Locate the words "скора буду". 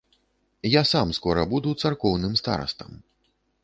1.19-1.77